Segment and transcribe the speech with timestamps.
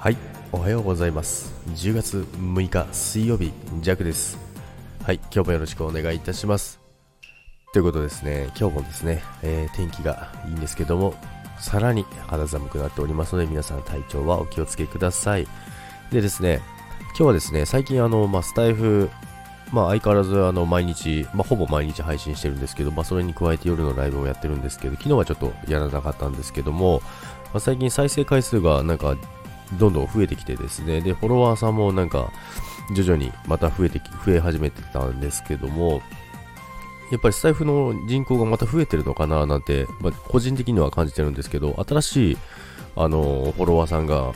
[0.00, 0.16] はい。
[0.50, 1.52] おはようございます。
[1.74, 3.52] 10月6日水曜日
[3.82, 4.38] ジャックです。
[5.04, 5.16] はい。
[5.16, 6.80] 今日もよろしくお願いいたします。
[7.74, 8.50] ということですね。
[8.58, 11.12] 今日もですね、えー、天気がいいんですけども
[11.58, 15.46] さらに肌寒くなっておりますので皆さん体調はお気をつけください。
[16.10, 16.62] でですね
[17.08, 19.10] 今日はですね最近あの、まあ、スタイフ
[19.70, 27.02] まあ相変わらずあの毎日、まあほぼ毎日配信してるんですけど、まあそれに加えて夜のライブをやってるんですけど、昨日はちょっとやらなかったんですけども、
[27.52, 29.16] まあ、最近再生回数がなんか
[29.78, 32.32] どんどん増えてきてですね、で、フォロワーさんもなんか
[32.94, 36.02] 徐々にまた増えてき、増え始めてたんですけども、
[37.10, 42.38] やっぱりスタイフの人口がまた増えてるのかななんて、まあ、個人的には感じてるんですけど、新しい
[42.96, 44.32] あのフォロワーさんが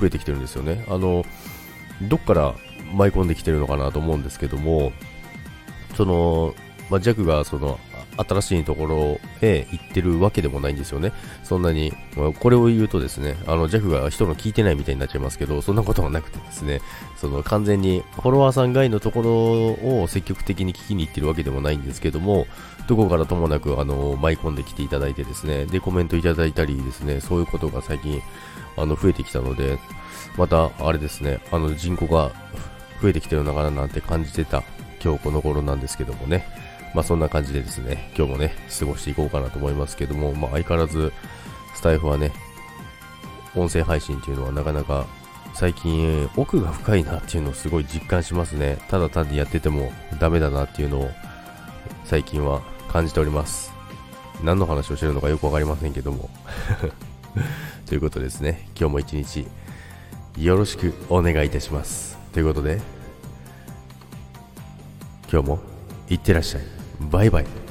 [0.00, 0.84] 増えてきてるんですよね。
[0.88, 1.24] あの
[2.02, 2.54] どっから
[2.94, 4.92] 舞い込んできてるのかなと思うんですけども、
[5.96, 6.54] その、
[6.90, 7.78] まあ、ジャックがその
[8.16, 11.12] 新しいところへ行ってるわけでもないんですよね。
[11.44, 11.92] そんなに、
[12.40, 16.80] これを言うとですね、あの、ジャックが人の聞いてないみたいになっちゃいますけど、そんなことはなくてですね、
[17.16, 19.22] その完全にフォロワーさん外のとこ
[19.82, 22.46] ろを積極的に聞きに行ってるわけでもないんですけども、
[22.86, 28.20] どこからともなく、あの、舞い込んできていただいてですね、で、コメントいただいたりですね、そういうことが最近、
[28.76, 29.78] あの、増えてきたので、
[30.36, 32.32] また、あれですね、あの、人口が
[33.00, 34.62] 増えてきてるのかななんて感じてた
[35.02, 36.46] 今日この頃なんですけどもね。
[36.94, 41.12] まあそんな感じでですね、今日もね、過ごしていこうかなと思いますけども、まあ相変わらず、
[41.74, 42.32] スタイフはね、
[43.54, 45.06] 音声配信っていうのはなかなか
[45.54, 48.78] 最近奥が深いなっていうのをすごい実感しますね。
[48.88, 51.10] ただ単にやっててもダメだなっていうのを
[52.04, 53.72] 最近は感じております。
[54.42, 56.30] 何の話をしてるのかよくわかりませんけども。
[57.86, 59.46] ということですね、今日も一日
[60.38, 62.18] よろしくお願いいたします。
[62.32, 62.80] ということで、
[65.32, 65.60] 今日も
[66.10, 66.62] いってらっしゃい。
[67.10, 67.61] バイバイ。